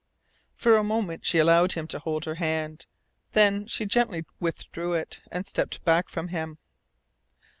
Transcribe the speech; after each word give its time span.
For 0.55 0.77
a 0.77 0.83
moment 0.83 1.25
she 1.27 1.37
allowed 1.37 1.73
him 1.73 1.85
to 1.89 1.99
hold 1.99 2.25
her 2.25 2.33
hand. 2.41 2.87
Then 3.33 3.67
she 3.67 3.85
gently 3.85 4.25
withdrew 4.39 4.93
it 4.93 5.21
and 5.31 5.45
stepped 5.45 5.85
back 5.85 6.09
from 6.09 6.29
him. 6.29 6.57